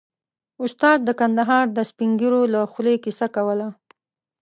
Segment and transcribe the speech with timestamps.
[0.63, 3.67] استاد د کندهار د سپين ږيرو له خولې کيسه کوله.